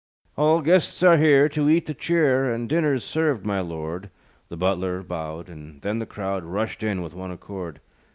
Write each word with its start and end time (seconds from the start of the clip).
"All 0.35 0.61
guests 0.61 1.03
are 1.03 1.17
here, 1.19 1.47
To 1.49 1.69
eat 1.69 1.85
the 1.85 1.93
cheer, 1.93 2.51
And 2.51 2.67
dinner's 2.67 3.03
served, 3.03 3.45
my 3.45 3.59
Lord." 3.59 4.09
The 4.49 4.57
butler 4.57 5.03
bowed; 5.03 5.47
And 5.47 5.79
then 5.83 5.97
the 5.97 6.07
crowd 6.07 6.43
Rushed 6.43 6.81
in 6.81 7.03
with 7.03 7.13
one 7.13 7.29
accord. 7.29 7.79